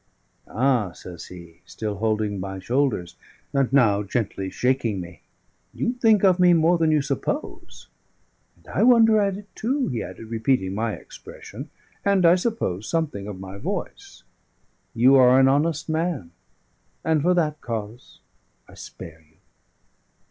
[0.47, 3.17] "Ah!" says he, still holding my shoulders,
[3.53, 5.21] and now gently shaking me,
[5.75, 7.87] "you think of me more than you suppose.
[8.57, 11.69] 'And I wonder at it too,'" he added, repeating my expression
[12.03, 14.23] and, I suppose, something of my voice.
[14.95, 16.31] "You are an honest man,
[17.05, 18.21] and for that cause
[18.67, 19.37] I spare you."